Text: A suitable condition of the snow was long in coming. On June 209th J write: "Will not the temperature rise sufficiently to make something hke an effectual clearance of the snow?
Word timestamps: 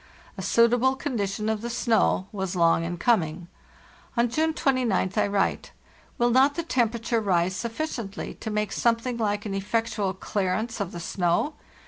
A 0.35 0.41
suitable 0.41 0.95
condition 0.95 1.47
of 1.47 1.61
the 1.61 1.69
snow 1.69 2.25
was 2.31 2.55
long 2.55 2.83
in 2.83 2.97
coming. 2.97 3.47
On 4.17 4.29
June 4.31 4.51
209th 4.51 5.13
J 5.13 5.29
write: 5.29 5.71
"Will 6.17 6.31
not 6.31 6.55
the 6.55 6.63
temperature 6.63 7.21
rise 7.21 7.55
sufficiently 7.55 8.33
to 8.33 8.49
make 8.49 8.71
something 8.71 9.19
hke 9.19 9.45
an 9.45 9.53
effectual 9.53 10.15
clearance 10.15 10.79
of 10.79 10.91
the 10.91 10.99
snow? 10.99 11.53